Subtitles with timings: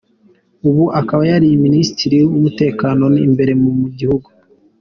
[0.67, 4.27] Ubu akaba yari minisitiri w’umutekano imbere mu gihugu.